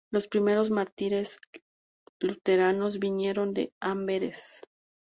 Los 0.09 0.27
primeros 0.27 0.71
mártires 0.71 1.37
luteranos 2.21 2.97
vinieron 2.97 3.51
de 3.53 3.71
Amberes. 3.79 4.61